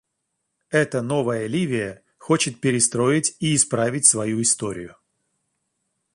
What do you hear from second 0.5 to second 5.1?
Эта новая Ливия хочет перестроить и исправить свою историю.